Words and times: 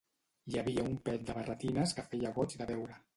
Hi 0.51 0.55
havia 0.61 0.85
un 0.91 0.95
pet 1.09 1.27
de 1.27 1.35
barretines 1.41 1.93
que 1.99 2.07
feia 2.15 2.33
goig 2.39 2.57
de 2.63 2.69
veure. 2.73 2.99